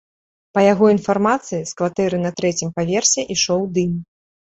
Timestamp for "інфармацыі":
0.93-1.61